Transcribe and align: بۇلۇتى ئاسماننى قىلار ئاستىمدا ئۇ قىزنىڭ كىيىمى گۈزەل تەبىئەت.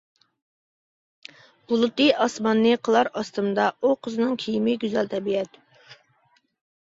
بۇلۇتى 1.71 2.07
ئاسماننى 2.23 2.71
قىلار 2.89 3.09
ئاستىمدا 3.21 3.67
ئۇ 3.81 3.91
قىزنىڭ 4.07 4.33
كىيىمى 4.45 4.75
گۈزەل 4.85 5.11
تەبىئەت. 5.13 5.61